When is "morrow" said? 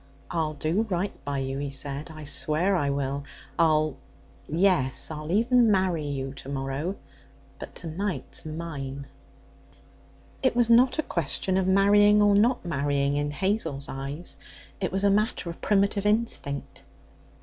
6.49-6.95